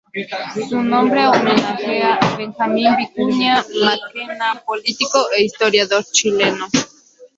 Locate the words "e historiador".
5.37-6.03